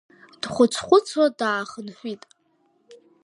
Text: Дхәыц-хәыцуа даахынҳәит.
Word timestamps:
Дхәыц-хәыцуа 0.41 1.27
даахынҳәит. 1.39 2.23